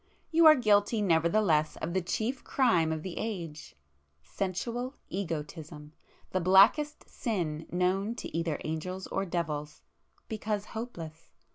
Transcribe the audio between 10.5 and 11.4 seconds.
hopeless.